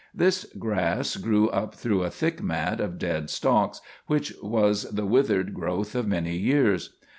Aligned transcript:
This 0.15 0.45
grass 0.57 1.15
grew 1.15 1.49
up 1.49 1.75
through 1.75 2.01
a 2.01 2.09
thick 2.09 2.41
mat 2.41 2.79
of 2.81 2.97
dead 2.97 3.29
stalks, 3.29 3.81
which 4.07 4.33
was 4.41 4.89
the 4.89 5.05
withered 5.05 5.53
growth 5.53 5.93
of 5.93 6.07
many 6.07 6.35
years. 6.35 6.97